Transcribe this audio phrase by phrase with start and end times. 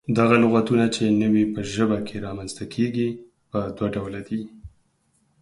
[0.17, 3.09] دغه لغتونه چې نوي په ژبه کې رامنځته کيږي،
[3.49, 4.41] پۀ دوله ډوله دي: